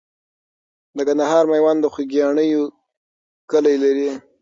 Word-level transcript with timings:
د 0.97 0.99
کندهار 1.07 1.43
میوند 1.51 1.79
د 1.81 1.85
خوګیاڼیو 1.93 2.63
کلی 3.51 3.75
لري. 3.83 4.09